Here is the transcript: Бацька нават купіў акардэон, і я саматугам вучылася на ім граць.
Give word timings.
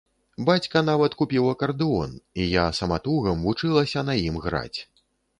Бацька 0.45 0.79
нават 0.85 1.15
купіў 1.19 1.49
акардэон, 1.53 2.15
і 2.43 2.47
я 2.53 2.63
саматугам 2.77 3.43
вучылася 3.49 4.03
на 4.09 4.15
ім 4.29 4.41
граць. 4.47 4.79